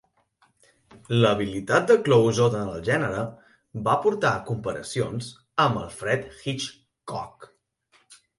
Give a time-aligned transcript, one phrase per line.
[1.23, 3.19] L'habilitat de Clouzot en el gènere
[3.89, 5.29] va portar a comparacions
[5.67, 7.49] amb Alfred Hitchcock.